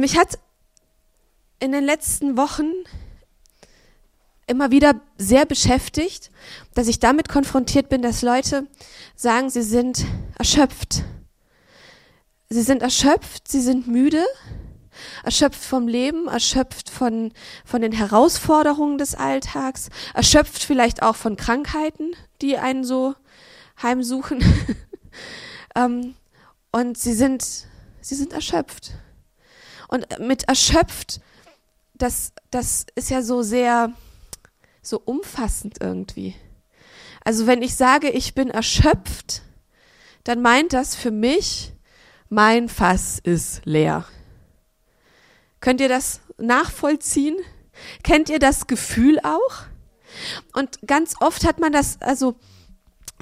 [0.00, 0.38] Mich hat
[1.58, 2.72] in den letzten Wochen
[4.46, 6.30] immer wieder sehr beschäftigt,
[6.72, 8.66] dass ich damit konfrontiert bin, dass Leute
[9.14, 10.06] sagen, sie sind
[10.38, 11.04] erschöpft.
[12.48, 14.24] Sie sind erschöpft, sie sind müde,
[15.22, 17.32] erschöpft vom Leben, erschöpft von,
[17.66, 23.14] von den Herausforderungen des Alltags, erschöpft vielleicht auch von Krankheiten, die einen so
[23.82, 24.42] heimsuchen.
[25.76, 26.14] ähm,
[26.72, 27.44] und sie sind,
[28.00, 28.92] sie sind erschöpft.
[29.90, 31.20] Und mit erschöpft,
[31.94, 33.92] das, das ist ja so sehr,
[34.82, 36.36] so umfassend irgendwie.
[37.24, 39.42] Also wenn ich sage, ich bin erschöpft,
[40.22, 41.72] dann meint das für mich,
[42.28, 44.04] mein Fass ist leer.
[45.60, 47.36] Könnt ihr das nachvollziehen?
[48.04, 49.64] Kennt ihr das Gefühl auch?
[50.52, 52.36] Und ganz oft hat man das, also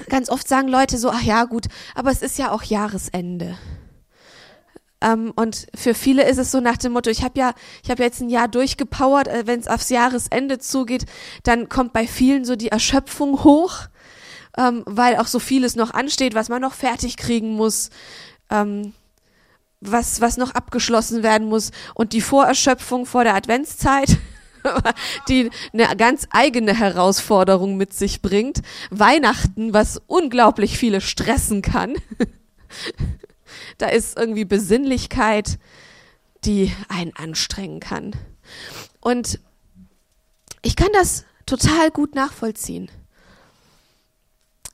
[0.07, 1.65] ganz oft sagen Leute so, ach ja gut,
[1.95, 3.57] aber es ist ja auch Jahresende.
[5.01, 7.53] Ähm, und für viele ist es so nach dem Motto, ich habe ja,
[7.83, 11.05] ich habe jetzt ein Jahr durchgepowert, äh, wenn es aufs Jahresende zugeht,
[11.43, 13.87] dann kommt bei vielen so die Erschöpfung hoch,
[14.57, 17.91] ähm, weil auch so vieles noch ansteht, was man noch fertig kriegen muss,
[18.49, 18.93] ähm,
[19.79, 24.17] was, was noch abgeschlossen werden muss und die Vorerschöpfung vor der Adventszeit.
[25.29, 28.59] die eine ganz eigene Herausforderung mit sich bringt.
[28.91, 31.95] Weihnachten, was unglaublich viele stressen kann.
[33.79, 35.57] Da ist irgendwie Besinnlichkeit,
[36.45, 38.13] die einen anstrengen kann.
[39.01, 39.39] Und
[40.61, 42.91] ich kann das total gut nachvollziehen.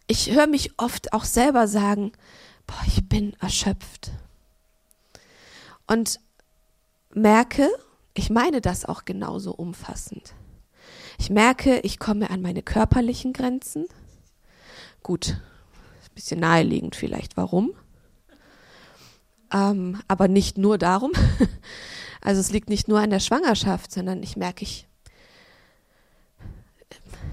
[0.08, 2.12] Ich höre mich oft auch selber sagen,
[2.68, 4.12] boah, ich bin erschöpft.
[5.88, 6.20] Und
[7.14, 7.70] merke,
[8.14, 10.34] ich meine das auch genauso umfassend.
[11.18, 13.86] Ich merke, ich komme an meine körperlichen Grenzen.
[15.04, 17.38] Gut, ein bisschen naheliegend vielleicht.
[17.38, 17.74] Warum?
[19.54, 21.12] Ähm, aber nicht nur darum.
[22.26, 24.88] Also es liegt nicht nur an der Schwangerschaft, sondern ich merke, ich,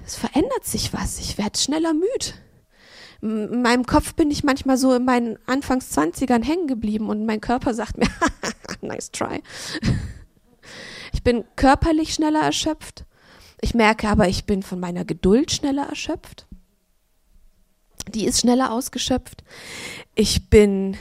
[0.04, 1.18] es verändert sich was.
[1.18, 2.34] Ich werde schneller müde.
[3.22, 7.40] In meinem Kopf bin ich manchmal so in meinen Anfangs 20ern hängen geblieben und mein
[7.40, 8.08] Körper sagt mir,
[8.82, 9.42] nice try.
[11.14, 13.06] Ich bin körperlich schneller erschöpft.
[13.62, 16.46] Ich merke aber, ich bin von meiner Geduld schneller erschöpft.
[18.12, 19.42] Die ist schneller ausgeschöpft.
[20.14, 20.98] Ich bin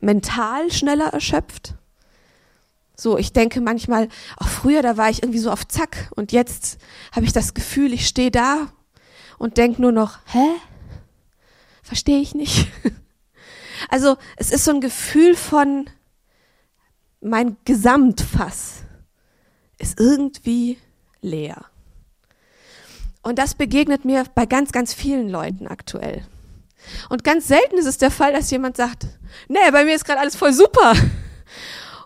[0.00, 1.74] mental schneller erschöpft.
[2.96, 4.08] So, ich denke manchmal,
[4.38, 6.78] auch früher, da war ich irgendwie so auf Zack und jetzt
[7.12, 8.72] habe ich das Gefühl, ich stehe da
[9.38, 10.48] und denke nur noch, hä?
[11.82, 12.68] Verstehe ich nicht.
[13.90, 15.88] Also es ist so ein Gefühl von,
[17.20, 18.84] mein Gesamtfass
[19.78, 20.78] ist irgendwie
[21.20, 21.66] leer.
[23.22, 26.24] Und das begegnet mir bei ganz, ganz vielen Leuten aktuell.
[27.08, 29.06] Und ganz selten ist es der Fall, dass jemand sagt,
[29.48, 30.94] nee, bei mir ist gerade alles voll super.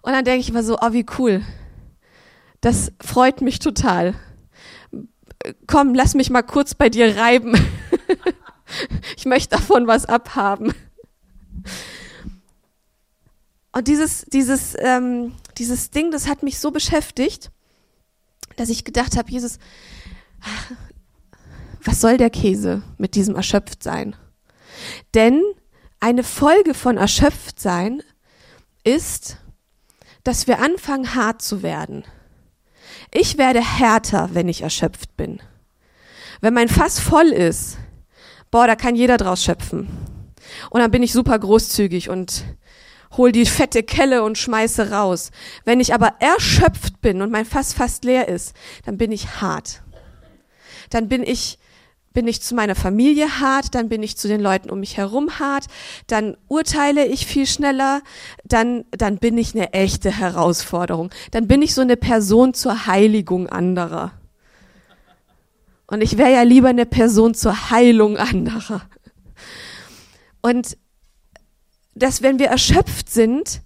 [0.02, 1.42] Und dann denke ich immer so, oh, wie cool.
[2.60, 4.14] Das freut mich total.
[5.66, 7.54] Komm, lass mich mal kurz bei dir reiben.
[9.16, 10.74] ich möchte davon was abhaben.
[13.72, 17.50] Und dieses, dieses, ähm, dieses Ding, das hat mich so beschäftigt,
[18.56, 19.58] dass ich gedacht habe, Jesus,
[21.84, 24.16] was soll der Käse mit diesem Erschöpftsein?
[25.14, 25.42] Denn
[26.00, 28.02] eine Folge von Erschöpftsein
[28.84, 29.36] ist,
[30.24, 32.04] dass wir anfangen hart zu werden.
[33.12, 35.40] Ich werde härter, wenn ich erschöpft bin.
[36.40, 37.78] Wenn mein Fass voll ist,
[38.50, 39.88] boah, da kann jeder draus schöpfen.
[40.70, 42.44] Und dann bin ich super großzügig und
[43.16, 45.30] hol die fette Kelle und schmeiße raus.
[45.64, 48.54] Wenn ich aber erschöpft bin und mein Fass fast leer ist,
[48.84, 49.82] dann bin ich hart.
[50.90, 51.58] Dann bin ich
[52.12, 55.38] bin ich zu meiner Familie hart, dann bin ich zu den Leuten um mich herum
[55.38, 55.66] hart,
[56.06, 58.02] dann urteile ich viel schneller,
[58.44, 61.10] dann, dann bin ich eine echte Herausforderung.
[61.30, 64.12] Dann bin ich so eine Person zur Heiligung anderer.
[65.86, 68.82] Und ich wäre ja lieber eine Person zur Heilung anderer.
[70.40, 70.76] Und
[71.94, 73.62] dass wenn wir erschöpft sind,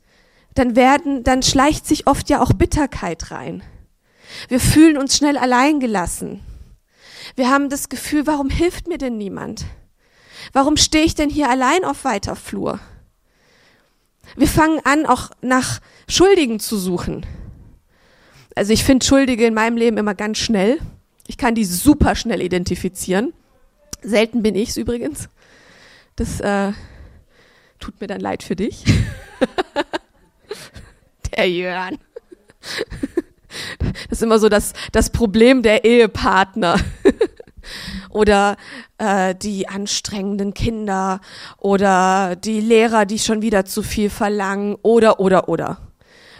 [0.54, 3.62] dann werden, dann schleicht sich oft ja auch Bitterkeit rein.
[4.48, 6.40] Wir fühlen uns schnell alleingelassen.
[7.36, 9.64] Wir haben das Gefühl, warum hilft mir denn niemand?
[10.52, 12.80] Warum stehe ich denn hier allein auf weiter Flur?
[14.36, 17.26] Wir fangen an, auch nach Schuldigen zu suchen.
[18.54, 20.78] Also ich finde Schuldige in meinem Leben immer ganz schnell.
[21.26, 23.32] Ich kann die super schnell identifizieren.
[24.02, 25.28] Selten bin ich's übrigens.
[26.16, 26.72] Das äh,
[27.80, 28.84] tut mir dann leid für dich.
[31.36, 31.98] Der Jörn.
[34.08, 36.78] Das ist immer so das, das Problem der Ehepartner.
[38.10, 38.56] oder
[38.98, 41.20] äh, die anstrengenden Kinder
[41.58, 45.78] oder die Lehrer, die schon wieder zu viel verlangen oder oder oder.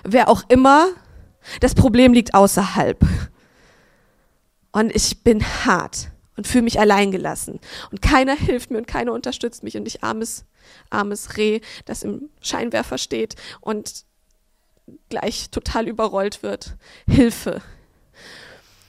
[0.04, 0.88] Wer auch immer,
[1.60, 2.98] das Problem liegt außerhalb.
[4.72, 7.60] Und ich bin hart und fühle mich alleingelassen.
[7.90, 9.76] Und keiner hilft mir und keiner unterstützt mich.
[9.76, 10.44] Und ich armes,
[10.90, 14.04] armes Reh, das im Scheinwerfer steht und
[15.08, 16.76] gleich total überrollt wird.
[17.06, 17.62] Hilfe.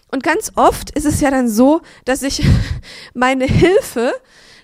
[0.10, 2.46] Und ganz oft ist es ja dann so, dass ich
[3.14, 4.14] meine Hilfe,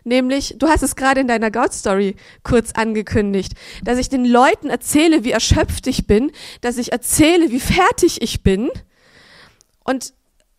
[0.03, 5.23] nämlich, du hast es gerade in deiner God-Story kurz angekündigt, dass ich den Leuten erzähle,
[5.23, 6.31] wie erschöpft ich bin,
[6.61, 8.69] dass ich erzähle, wie fertig ich bin
[9.83, 10.13] und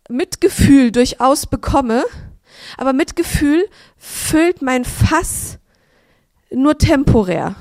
[0.08, 2.04] Mitgefühl durchaus bekomme,
[2.76, 5.58] aber Mitgefühl füllt mein Fass
[6.50, 7.56] nur temporär.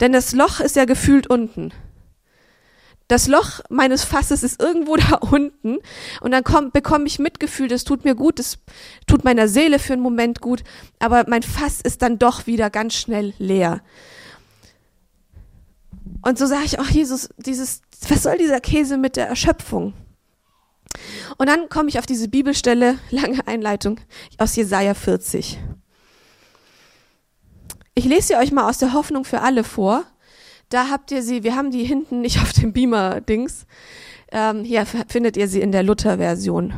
[0.00, 1.72] Denn das Loch ist ja gefühlt unten.
[3.08, 5.78] Das Loch meines Fasses ist irgendwo da unten
[6.20, 8.58] und dann komm, bekomme ich Mitgefühl, das tut mir gut, das
[9.06, 10.64] tut meiner Seele für einen Moment gut,
[10.98, 13.82] aber mein Fass ist dann doch wieder ganz schnell leer.
[16.22, 19.92] Und so sage ich auch, Jesus, dieses, was soll dieser Käse mit der Erschöpfung?
[21.36, 24.00] Und dann komme ich auf diese Bibelstelle, lange Einleitung,
[24.38, 25.58] aus Jesaja 40.
[27.96, 30.02] Ich lese sie euch mal aus der Hoffnung für alle vor.
[30.68, 33.66] Da habt ihr sie, wir haben die hinten nicht auf dem Beamer-Dings.
[34.32, 36.72] Ähm, hier findet ihr sie in der Luther-Version.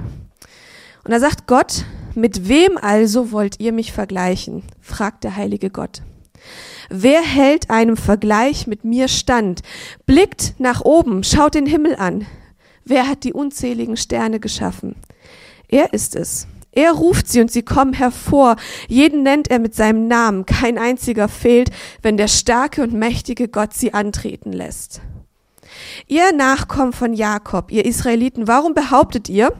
[1.04, 1.84] Und da sagt Gott,
[2.14, 4.64] mit wem also wollt ihr mich vergleichen?
[4.80, 6.02] fragt der heilige Gott.
[6.90, 9.62] Wer hält einem Vergleich mit mir stand?
[10.04, 12.26] Blickt nach oben, schaut den Himmel an.
[12.84, 14.96] Wer hat die unzähligen Sterne geschaffen?
[15.68, 16.46] Er ist es.
[16.76, 18.56] Er ruft sie und sie kommen hervor.
[18.86, 20.44] Jeden nennt er mit seinem Namen.
[20.44, 21.70] Kein einziger fehlt,
[22.02, 25.00] wenn der starke und mächtige Gott sie antreten lässt.
[26.06, 29.54] Ihr Nachkommen von Jakob, ihr Israeliten, warum behauptet ihr,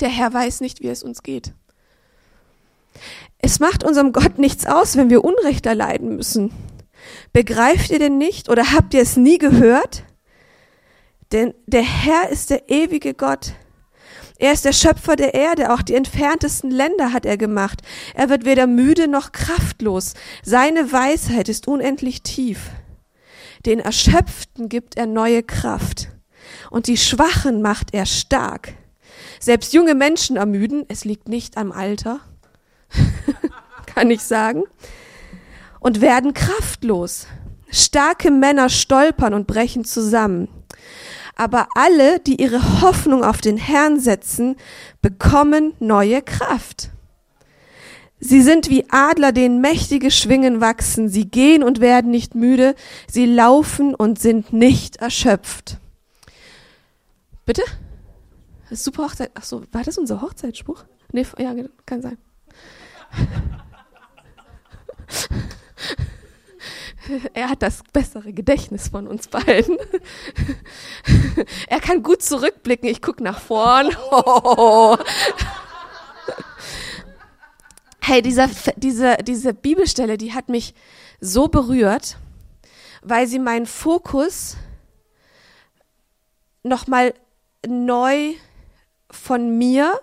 [0.00, 1.52] der Herr weiß nicht, wie es uns geht?
[3.38, 6.52] Es macht unserem Gott nichts aus, wenn wir Unrecht erleiden müssen.
[7.32, 10.02] Begreift ihr denn nicht oder habt ihr es nie gehört?
[11.30, 13.52] Denn der Herr ist der ewige Gott.
[14.38, 17.82] Er ist der Schöpfer der Erde, auch die entferntesten Länder hat er gemacht.
[18.14, 20.14] Er wird weder müde noch kraftlos.
[20.42, 22.70] Seine Weisheit ist unendlich tief.
[23.64, 26.08] Den Erschöpften gibt er neue Kraft
[26.70, 28.74] und die Schwachen macht er stark.
[29.38, 32.20] Selbst junge Menschen ermüden, es liegt nicht am Alter,
[33.86, 34.64] kann ich sagen,
[35.80, 37.26] und werden kraftlos.
[37.70, 40.48] Starke Männer stolpern und brechen zusammen.
[41.36, 44.56] Aber alle, die ihre Hoffnung auf den Herrn setzen,
[45.02, 46.90] bekommen neue Kraft.
[48.20, 51.08] Sie sind wie Adler, denen mächtige Schwingen wachsen.
[51.08, 52.74] Sie gehen und werden nicht müde.
[53.06, 55.78] Sie laufen und sind nicht erschöpft.
[57.44, 57.62] Bitte?
[58.70, 59.30] Super Hochzeit.
[59.34, 60.84] Ach so, war das unser Hochzeitsspruch?
[61.12, 61.54] Nee, ja,
[61.84, 62.18] kann sein.
[67.34, 69.76] Er hat das bessere Gedächtnis von uns beiden.
[71.68, 72.88] Er kann gut zurückblicken.
[72.88, 73.90] Ich gucke nach vorn.
[78.06, 80.74] Hey, dieser, diese, diese Bibelstelle, die hat mich
[81.22, 82.18] so berührt,
[83.00, 84.58] weil sie meinen Fokus
[86.62, 87.14] nochmal
[87.66, 88.34] neu
[89.10, 89.98] von mir,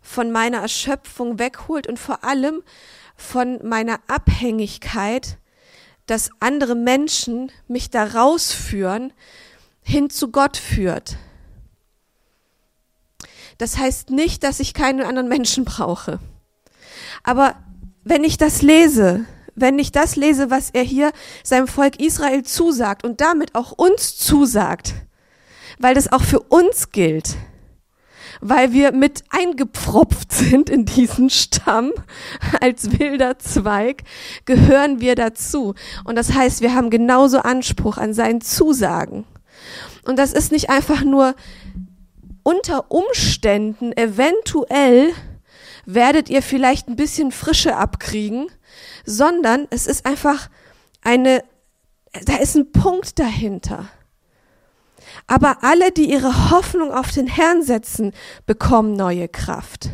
[0.00, 2.62] von meiner Erschöpfung wegholt und vor allem
[3.16, 5.39] von meiner Abhängigkeit
[6.06, 9.12] dass andere Menschen mich da rausführen,
[9.82, 11.16] hin zu Gott führt.
[13.58, 16.18] Das heißt nicht, dass ich keinen anderen Menschen brauche.
[17.22, 17.56] Aber
[18.02, 23.04] wenn ich das lese, wenn ich das lese, was er hier seinem Volk Israel zusagt
[23.04, 24.94] und damit auch uns zusagt,
[25.78, 27.36] weil das auch für uns gilt,
[28.40, 31.92] weil wir mit eingepfropft sind in diesen Stamm
[32.60, 34.02] als wilder Zweig,
[34.44, 35.74] gehören wir dazu.
[36.04, 39.24] Und das heißt, wir haben genauso Anspruch an seinen Zusagen.
[40.04, 41.34] Und das ist nicht einfach nur
[42.42, 45.12] unter Umständen, eventuell
[45.84, 48.46] werdet ihr vielleicht ein bisschen Frische abkriegen,
[49.04, 50.48] sondern es ist einfach
[51.02, 51.42] eine,
[52.24, 53.88] da ist ein Punkt dahinter.
[55.26, 58.12] Aber alle, die ihre Hoffnung auf den Herrn setzen,
[58.46, 59.90] bekommen neue Kraft.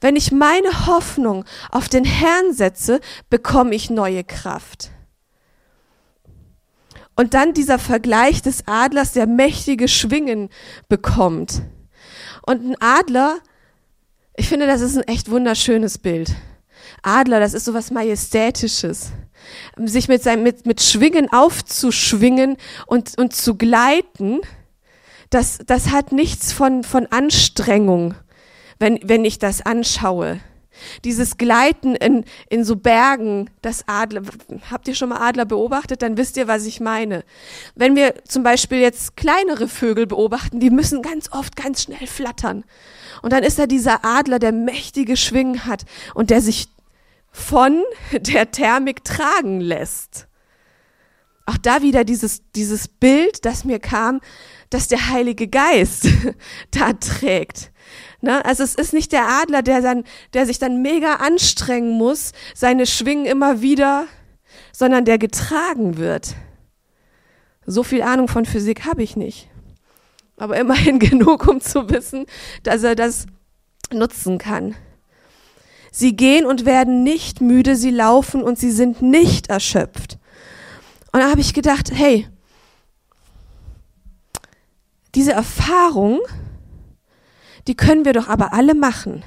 [0.00, 4.90] Wenn ich meine Hoffnung auf den Herrn setze, bekomme ich neue Kraft.
[7.16, 10.50] Und dann dieser Vergleich des Adlers, der mächtige Schwingen
[10.88, 11.62] bekommt.
[12.46, 13.38] Und ein Adler,
[14.36, 16.32] ich finde, das ist ein echt wunderschönes Bild.
[17.08, 19.12] Adler, das ist so was Majestätisches
[19.84, 24.40] sich mit, seinem, mit, mit Schwingen aufzuschwingen und, und zu gleiten,
[25.30, 28.14] das, das hat nichts von, von Anstrengung,
[28.78, 30.40] wenn, wenn ich das anschaue.
[31.04, 34.22] Dieses Gleiten in, in so Bergen, das Adler.
[34.70, 36.02] Habt ihr schon mal Adler beobachtet?
[36.02, 37.24] Dann wisst ihr, was ich meine.
[37.74, 42.62] Wenn wir zum Beispiel jetzt kleinere Vögel beobachten, die müssen ganz oft ganz schnell flattern.
[43.22, 45.84] Und dann ist da dieser Adler, der mächtige Schwingen hat
[46.14, 46.68] und der sich
[47.38, 50.26] von der Thermik tragen lässt.
[51.46, 54.20] Auch da wieder dieses, dieses Bild, das mir kam,
[54.68, 56.06] dass der Heilige Geist
[56.72, 57.72] da trägt.
[58.20, 58.44] Ne?
[58.44, 60.04] Also es ist nicht der Adler, der, dann,
[60.34, 64.06] der sich dann mega anstrengen muss, seine Schwingen immer wieder,
[64.72, 66.34] sondern der getragen wird.
[67.64, 69.48] So viel Ahnung von Physik habe ich nicht.
[70.36, 72.26] Aber immerhin genug, um zu wissen,
[72.62, 73.26] dass er das
[73.90, 74.74] nutzen kann.
[75.90, 80.18] Sie gehen und werden nicht müde, sie laufen und sie sind nicht erschöpft.
[81.12, 82.28] Und da habe ich gedacht, hey,
[85.14, 86.20] diese Erfahrung,
[87.66, 89.24] die können wir doch aber alle machen.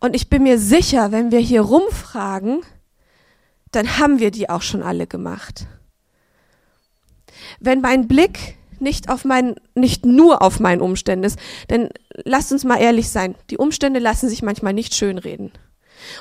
[0.00, 2.62] Und ich bin mir sicher, wenn wir hier rumfragen,
[3.70, 5.66] dann haben wir die auch schon alle gemacht.
[7.58, 11.38] Wenn mein Blick nicht auf mein, nicht nur auf meinen Umständen ist,
[11.70, 11.88] denn
[12.24, 15.52] lasst uns mal ehrlich sein, die Umstände lassen sich manchmal nicht schönreden.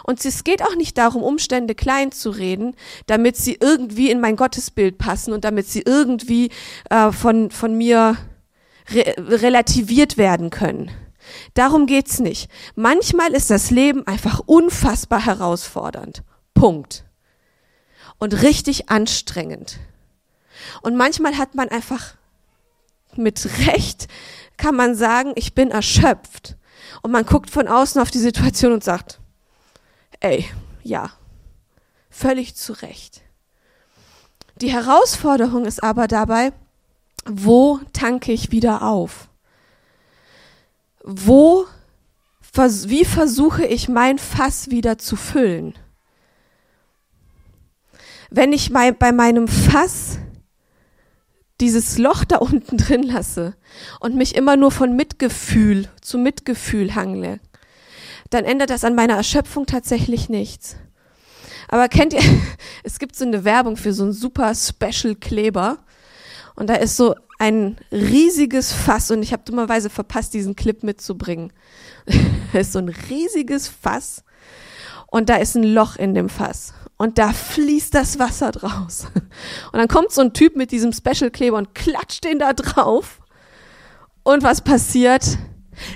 [0.03, 2.75] Und es geht auch nicht darum, Umstände klein zu reden,
[3.07, 6.49] damit sie irgendwie in mein Gottesbild passen und damit sie irgendwie
[6.89, 8.17] äh, von, von mir
[8.89, 10.91] re relativiert werden können.
[11.53, 12.49] Darum geht's nicht.
[12.75, 16.23] Manchmal ist das Leben einfach unfassbar herausfordernd.
[16.53, 17.05] Punkt.
[18.17, 19.79] Und richtig anstrengend.
[20.81, 22.15] Und manchmal hat man einfach
[23.17, 24.07] mit Recht,
[24.57, 26.55] kann man sagen, ich bin erschöpft.
[27.01, 29.19] Und man guckt von außen auf die Situation und sagt,
[30.19, 30.45] ey,
[30.83, 31.11] ja,
[32.09, 33.21] völlig zu Recht.
[34.57, 36.53] Die Herausforderung ist aber dabei,
[37.25, 39.29] wo tanke ich wieder auf?
[41.03, 41.65] Wo,
[42.53, 45.73] wie versuche ich mein Fass wieder zu füllen?
[48.29, 50.19] Wenn ich bei meinem Fass
[51.61, 53.55] dieses Loch da unten drin lasse
[53.99, 57.39] und mich immer nur von Mitgefühl zu Mitgefühl hangle,
[58.29, 60.75] dann ändert das an meiner Erschöpfung tatsächlich nichts.
[61.67, 62.21] Aber kennt ihr,
[62.83, 65.77] es gibt so eine Werbung für so einen super Special Kleber
[66.55, 71.53] und da ist so ein riesiges Fass und ich habe dummerweise verpasst, diesen Clip mitzubringen.
[72.53, 74.23] da ist so ein riesiges Fass
[75.07, 79.07] und da ist ein Loch in dem Fass und da fließt das Wasser draus.
[79.71, 83.21] Und dann kommt so ein Typ mit diesem Special Kleber und klatscht den da drauf.
[84.21, 85.39] Und was passiert?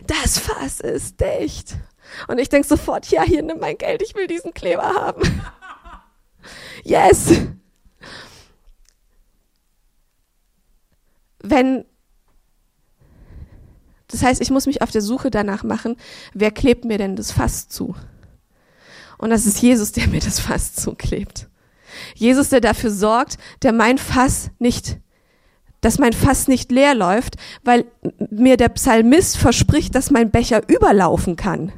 [0.07, 1.75] Das Fass ist dicht.
[2.27, 5.21] Und ich denke sofort, ja, hier nimm mein Geld, ich will diesen Kleber haben.
[6.83, 7.33] yes.
[11.43, 11.85] Wenn
[14.07, 15.97] das heißt, ich muss mich auf der Suche danach machen,
[16.33, 17.93] wer klebt mir denn das Fass zu?
[19.17, 21.47] Und das ist Jesus, der mir das Fass zuklebt.
[22.15, 24.97] Jesus, der dafür sorgt, der mein Fass nicht,
[25.81, 27.85] dass mein Fass nicht leer läuft, weil
[28.29, 31.71] mir der Psalmist verspricht, dass mein Becher überlaufen kann.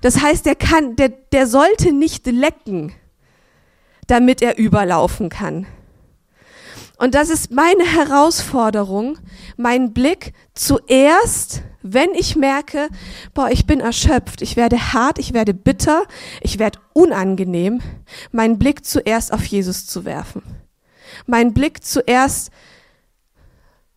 [0.00, 2.92] Das heißt, der kann, der, der sollte nicht lecken,
[4.06, 5.66] damit er überlaufen kann.
[7.02, 9.18] Und das ist meine Herausforderung,
[9.56, 12.88] meinen Blick zuerst wenn ich merke,
[13.34, 16.04] boah, ich bin erschöpft, ich werde hart, ich werde bitter,
[16.40, 17.80] ich werde unangenehm,
[18.30, 20.42] meinen Blick zuerst auf Jesus zu werfen.
[21.26, 22.52] Meinen Blick zuerst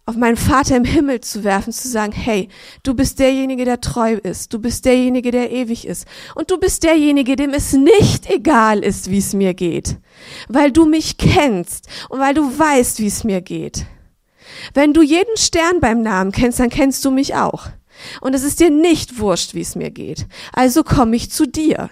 [0.08, 2.50] auf meinen Vater im Himmel zu werfen, zu sagen, hey,
[2.84, 6.84] du bist derjenige, der treu ist, du bist derjenige, der ewig ist und du bist
[6.84, 9.98] derjenige, dem es nicht egal ist, wie es mir geht,
[10.48, 13.88] weil du mich kennst und weil du weißt, wie es mir geht.
[14.76, 17.68] Wenn du jeden Stern beim Namen kennst, dann kennst du mich auch.
[18.22, 20.28] Und es ist dir nicht wurscht, wie es mir geht.
[20.54, 21.90] Also komme ich zu dir.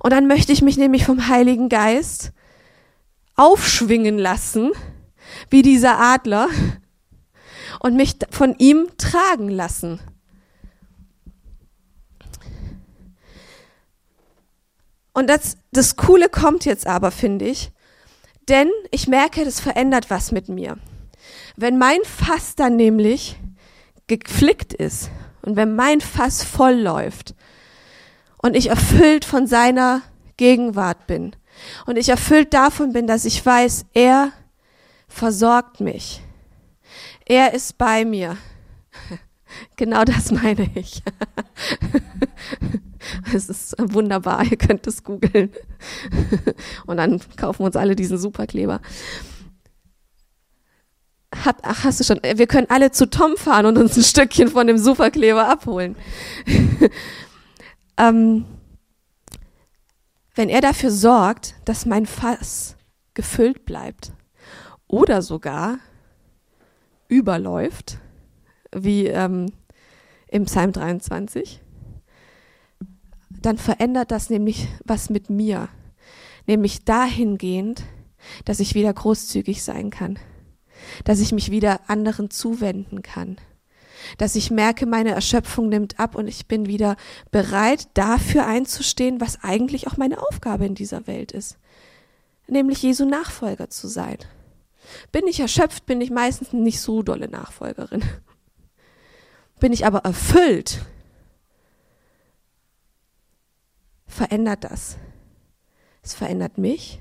[0.00, 2.32] Und dann möchte ich mich nämlich vom Heiligen Geist
[3.36, 4.72] aufschwingen lassen,
[5.50, 6.48] wie dieser Adler,
[7.82, 10.00] und mich von ihm tragen lassen.
[15.12, 17.70] Und das, das Coole kommt jetzt aber, finde ich,
[18.48, 20.78] denn ich merke, das verändert was mit mir.
[21.56, 23.36] Wenn mein Fass dann nämlich
[24.06, 25.10] geflickt ist
[25.42, 27.34] und wenn mein Fass voll läuft
[28.38, 30.02] und ich erfüllt von seiner
[30.36, 31.36] Gegenwart bin
[31.86, 34.32] und ich erfüllt davon bin, dass ich weiß, er
[35.12, 36.22] versorgt mich.
[37.26, 38.36] Er ist bei mir.
[39.76, 41.02] Genau das meine ich.
[43.34, 45.52] Es ist wunderbar, ihr könnt es googeln.
[46.86, 48.80] Und dann kaufen wir uns alle diesen Superkleber.
[51.44, 54.48] hat, ach, hast du schon, wir können alle zu Tom fahren und uns ein Stückchen
[54.48, 55.96] von dem Superkleber abholen.
[57.98, 58.46] ähm,
[60.34, 62.76] wenn er dafür sorgt, dass mein Fass
[63.14, 64.12] gefüllt bleibt
[64.92, 65.78] oder sogar
[67.08, 67.98] überläuft,
[68.72, 69.46] wie ähm,
[70.28, 71.62] im Psalm 23,
[73.30, 75.68] dann verändert das nämlich was mit mir,
[76.46, 77.84] nämlich dahingehend,
[78.44, 80.18] dass ich wieder großzügig sein kann,
[81.04, 83.36] dass ich mich wieder anderen zuwenden kann,
[84.18, 86.96] dass ich merke, meine Erschöpfung nimmt ab und ich bin wieder
[87.30, 91.56] bereit, dafür einzustehen, was eigentlich auch meine Aufgabe in dieser Welt ist,
[92.46, 94.18] nämlich Jesu Nachfolger zu sein.
[95.10, 98.02] Bin ich erschöpft, bin ich meistens nicht so dolle Nachfolgerin.
[99.60, 100.80] Bin ich aber erfüllt,
[104.06, 104.96] verändert das.
[106.02, 107.00] Es verändert mich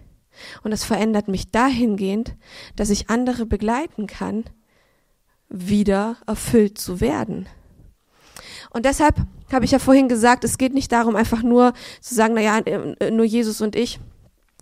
[0.63, 2.35] und es verändert mich dahingehend,
[2.75, 4.45] dass ich andere begleiten kann,
[5.49, 7.47] wieder erfüllt zu werden.
[8.69, 9.15] Und deshalb
[9.51, 12.61] habe ich ja vorhin gesagt, es geht nicht darum, einfach nur zu sagen, naja,
[13.11, 13.99] nur Jesus und ich,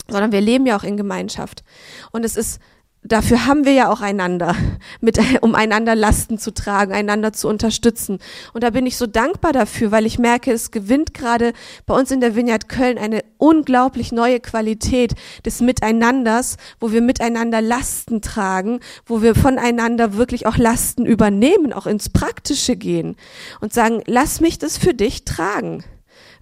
[0.08, 1.64] sondern wir leben ja auch in Gemeinschaft.
[2.12, 2.60] Und es ist
[3.04, 4.56] dafür haben wir ja auch einander,
[5.02, 8.20] mit, um einander Lasten zu tragen, einander zu unterstützen.
[8.54, 11.54] Und da bin ich so dankbar dafür, weil ich merke, es gewinnt gerade
[11.86, 15.16] bei uns in der Vineyard Köln eine unglaublich neue Qualität
[15.46, 21.88] des Miteinanders, wo wir miteinander Lasten tragen, wo wir voneinander wirklich auch Lasten übernehmen, auch
[21.88, 23.16] ins Praktische gehen
[23.62, 25.84] und sagen, lass mich das für dich tragen,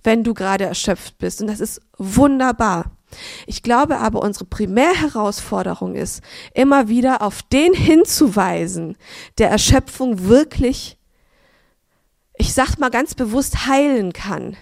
[0.03, 1.41] wenn du gerade erschöpft bist.
[1.41, 2.96] Und das ist wunderbar.
[3.45, 6.21] Ich glaube aber, unsere Primärherausforderung ist,
[6.53, 8.97] immer wieder auf den hinzuweisen,
[9.37, 10.97] der Erschöpfung wirklich,
[12.37, 14.57] ich sag mal ganz bewusst, heilen kann.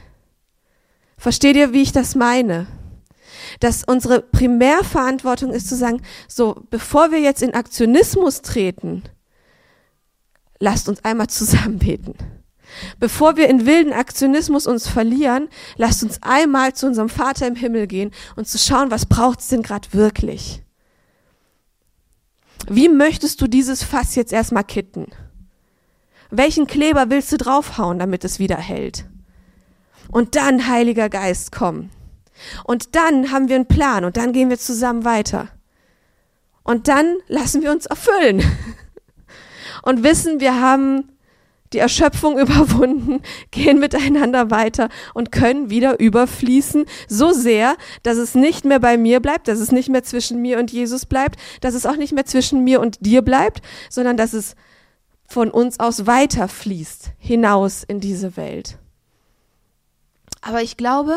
[1.18, 2.68] Versteht ihr, wie ich das meine?
[3.60, 9.04] Dass unsere Primärverantwortung ist zu sagen, so, bevor wir jetzt in Aktionismus treten,
[10.60, 12.16] lasst uns einmal zusammen beten.
[13.00, 17.88] Bevor wir in wilden Aktionismus uns verlieren, lasst uns einmal zu unserem Vater im Himmel
[17.88, 20.62] gehen und zu schauen, was braucht es denn gerade wirklich?
[22.68, 25.08] Wie möchtest du dieses Fass jetzt erstmal kitten?
[26.32, 29.06] Welchen Kleber willst du draufhauen, damit es wieder hält?
[30.12, 31.90] Und dann, Heiliger Geist, komm.
[32.64, 35.50] Und dann haben wir einen Plan und dann gehen wir zusammen weiter.
[36.64, 38.44] Und dann lassen wir uns erfüllen
[39.84, 41.15] und wissen, wir haben
[41.76, 48.66] die Erschöpfung überwunden, gehen miteinander weiter und können wieder überfließen, so sehr, dass es nicht
[48.66, 51.86] mehr bei mir bleibt, dass es nicht mehr zwischen mir und Jesus bleibt, dass es
[51.86, 54.56] auch nicht mehr zwischen mir und dir bleibt, sondern dass es
[55.28, 58.78] von uns aus weiterfließt hinaus in diese Welt.
[60.42, 61.16] Aber ich glaube,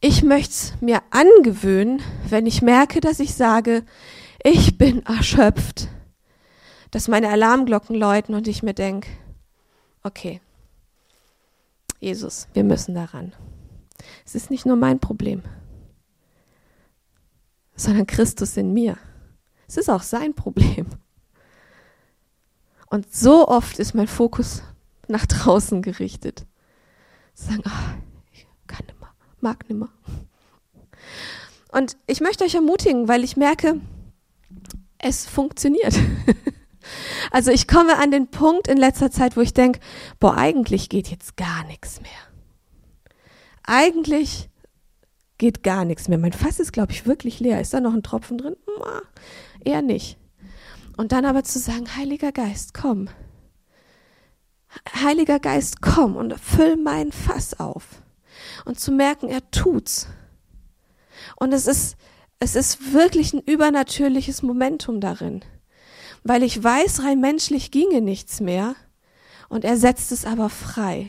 [0.00, 3.84] ich möchte es mir angewöhnen, wenn ich merke, dass ich sage,
[4.42, 5.88] ich bin erschöpft
[6.90, 9.08] dass meine Alarmglocken läuten und ich mir denke,
[10.02, 10.40] okay,
[12.00, 13.32] Jesus, wir müssen daran.
[14.24, 15.42] Es ist nicht nur mein Problem,
[17.74, 18.96] sondern Christus in mir.
[19.66, 20.86] Es ist auch sein Problem.
[22.86, 24.62] Und so oft ist mein Fokus
[25.08, 26.46] nach draußen gerichtet.
[27.34, 28.00] Sagen, oh,
[28.32, 29.90] ich kann nimmer, mag nimmer.
[31.70, 33.80] Und ich möchte euch ermutigen, weil ich merke,
[34.98, 35.94] es funktioniert.
[37.30, 39.80] Also ich komme an den Punkt in letzter Zeit, wo ich denke,
[40.18, 42.10] boah, eigentlich geht jetzt gar nichts mehr.
[43.64, 44.48] Eigentlich
[45.36, 46.18] geht gar nichts mehr.
[46.18, 47.60] Mein Fass ist, glaube ich, wirklich leer.
[47.60, 48.56] Ist da noch ein Tropfen drin?
[49.64, 50.18] Eher nicht.
[50.96, 53.08] Und dann aber zu sagen, Heiliger Geist, komm.
[54.94, 58.02] Heiliger Geist, komm und füll mein Fass auf.
[58.64, 60.08] Und zu merken, er tut's.
[61.36, 61.96] Und es ist,
[62.40, 65.44] es ist wirklich ein übernatürliches Momentum darin
[66.28, 68.76] weil ich weiß, rein menschlich ginge nichts mehr.
[69.48, 71.08] Und er setzt es aber frei.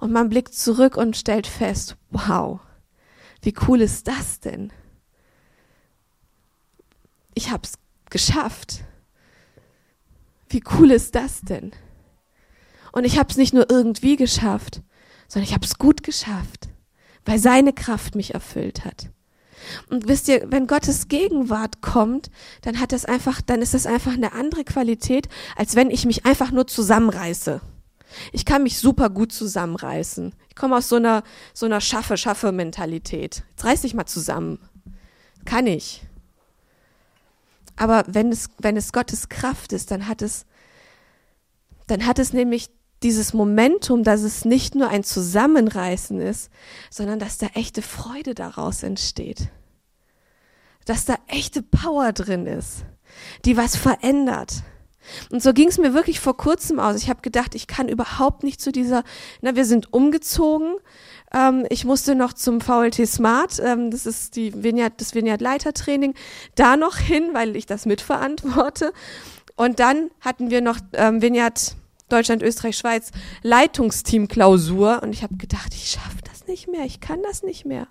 [0.00, 2.58] Und man blickt zurück und stellt fest, wow,
[3.42, 4.72] wie cool ist das denn?
[7.34, 7.74] Ich hab's
[8.10, 8.82] geschafft.
[10.48, 11.70] Wie cool ist das denn?
[12.90, 14.82] Und ich hab's nicht nur irgendwie geschafft,
[15.28, 16.68] sondern ich hab's gut geschafft,
[17.24, 19.08] weil seine Kraft mich erfüllt hat.
[19.88, 22.30] Und wisst ihr, wenn Gottes Gegenwart kommt,
[22.62, 26.26] dann hat das einfach, dann ist das einfach eine andere Qualität, als wenn ich mich
[26.26, 27.60] einfach nur zusammenreiße.
[28.32, 30.34] Ich kann mich super gut zusammenreißen.
[30.48, 31.22] Ich komme aus so einer,
[31.54, 33.42] so einer schaffe, schaffe Mentalität.
[33.50, 34.58] Jetzt reiß dich mal zusammen.
[35.44, 36.02] Kann ich.
[37.76, 40.44] Aber wenn es, wenn es Gottes Kraft ist, dann hat es,
[41.86, 42.68] dann hat es nämlich
[43.02, 46.50] dieses Momentum, dass es nicht nur ein Zusammenreißen ist,
[46.90, 49.48] sondern dass da echte Freude daraus entsteht.
[50.84, 52.84] Dass da echte Power drin ist.
[53.44, 54.62] die was verändert.
[55.30, 56.96] Und so ging es mir wirklich vor kurzem aus.
[56.96, 59.02] Ich habe gedacht, ich kann überhaupt nicht zu dieser,
[59.40, 60.76] na, wir sind umgezogen.
[61.34, 66.14] Ähm, ich musste noch zum VLT Smart, ähm, das ist die Vineyard, das Vineyard Leitertraining,
[66.54, 68.92] da noch hin, weil ich das mitverantworte.
[69.56, 71.76] Und dann hatten wir noch ähm, Vineyard
[72.12, 73.10] Deutschland, Österreich, Schweiz
[73.42, 75.02] Leitungsteam-Klausur.
[75.02, 77.88] Und ich habe gedacht, ich schaffe das nicht mehr, ich kann das nicht mehr.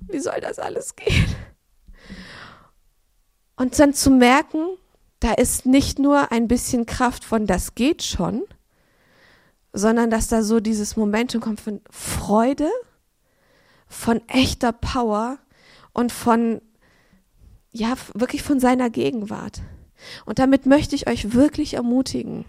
[0.00, 1.26] Wie soll das alles gehen?
[3.56, 4.66] Und dann zu merken,
[5.20, 8.44] da ist nicht nur ein bisschen Kraft von das geht schon,
[9.72, 12.70] sondern dass da so dieses Momentum kommt von Freude,
[13.88, 15.38] von echter Power
[15.92, 16.60] und von,
[17.72, 19.60] ja, wirklich von seiner Gegenwart.
[20.24, 22.44] Und damit möchte ich euch wirklich ermutigen,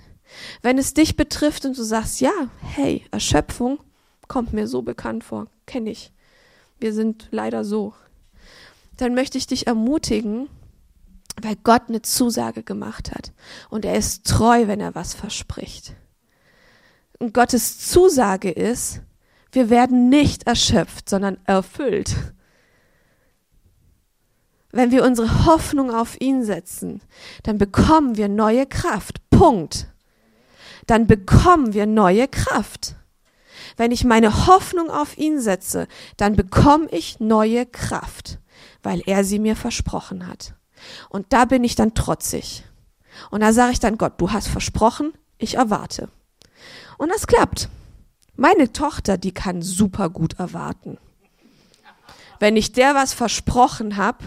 [0.62, 3.80] wenn es dich betrifft und du sagst, ja, hey, Erschöpfung
[4.28, 6.12] kommt mir so bekannt vor, kenne ich.
[6.80, 7.94] Wir sind leider so.
[8.98, 10.50] Dann möchte ich dich ermutigen,
[11.42, 13.32] weil Gott eine Zusage gemacht hat.
[13.70, 15.96] Und er ist treu, wenn er was verspricht.
[17.18, 19.02] Und Gottes Zusage ist,
[19.52, 22.16] wir werden nicht erschöpft, sondern erfüllt.
[24.72, 27.02] Wenn wir unsere Hoffnung auf ihn setzen,
[27.44, 29.28] dann bekommen wir neue Kraft.
[29.32, 29.88] Punkt.
[30.88, 32.96] Dann bekommen wir neue Kraft.
[33.78, 35.88] Wenn ich meine Hoffnung auf ihn setze,
[36.18, 38.40] dann bekomme ich neue Kraft,
[38.84, 40.54] weil er sie mir versprochen hat.
[41.10, 42.64] Und da bin ich dann trotzig.
[43.32, 46.10] Und da sage ich dann, Gott, du hast versprochen, ich erwarte.
[46.98, 47.70] Und das klappt.
[48.36, 50.98] Meine Tochter, die kann super gut erwarten.
[52.40, 54.24] Wenn ich der was versprochen habe,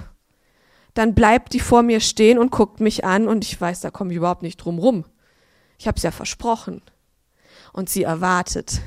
[0.94, 4.10] dann bleibt die vor mir stehen und guckt mich an und ich weiß, da komme
[4.10, 5.04] ich überhaupt nicht drum rum.
[5.82, 6.80] Ich habe es ja versprochen.
[7.72, 8.80] Und sie erwartet.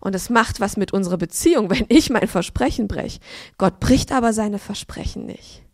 [0.00, 3.18] Und es macht was mit unserer Beziehung, wenn ich mein Versprechen breche.
[3.56, 5.64] Gott bricht aber seine Versprechen nicht.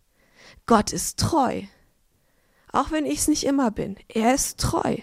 [0.64, 1.64] Gott ist treu.
[2.72, 3.96] Auch wenn ich es nicht immer bin.
[4.08, 4.96] Er ist treu.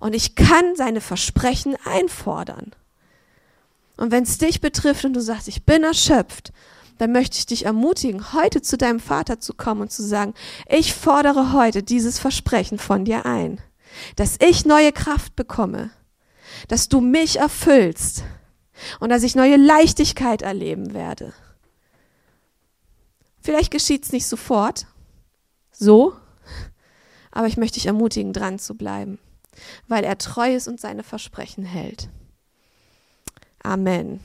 [0.00, 2.74] Und ich kann seine Versprechen einfordern.
[3.96, 6.52] Und wenn es dich betrifft und du sagst, ich bin erschöpft,
[6.98, 10.34] dann möchte ich dich ermutigen, heute zu deinem Vater zu kommen und zu sagen,
[10.68, 13.60] ich fordere heute dieses Versprechen von dir ein,
[14.16, 15.90] dass ich neue Kraft bekomme,
[16.68, 18.24] dass du mich erfüllst
[19.00, 21.32] und dass ich neue Leichtigkeit erleben werde.
[23.40, 24.86] Vielleicht geschieht es nicht sofort,
[25.70, 26.14] so,
[27.30, 29.18] aber ich möchte dich ermutigen, dran zu bleiben,
[29.86, 32.08] weil er treu ist und seine Versprechen hält.
[33.62, 34.20] Amen.